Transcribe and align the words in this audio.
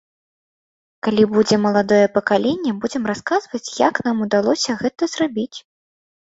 Калі 1.07 1.23
будзе 1.33 1.55
маладое 1.65 1.99
пакаленне, 2.17 2.71
будзем 2.87 3.03
расказваць, 3.13 3.63
як 3.87 4.03
нам 4.11 4.17
удалося 4.29 4.71
гэта 4.83 5.03
зрабіць. 5.17 5.57